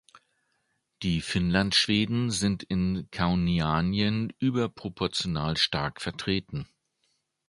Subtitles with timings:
[1.03, 6.67] Die Finnlandschweden sind in Kauniainen überproportional stark vertreten.